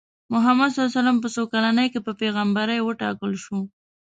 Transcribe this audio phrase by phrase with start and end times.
[0.31, 0.77] محمد ص
[1.23, 3.59] په څو کلنۍ کې په پیغمبرۍ وټاکل شو؟